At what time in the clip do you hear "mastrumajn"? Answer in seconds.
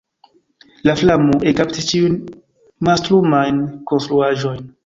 2.89-3.63